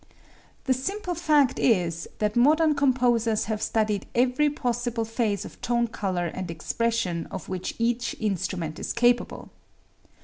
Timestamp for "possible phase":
4.49-5.45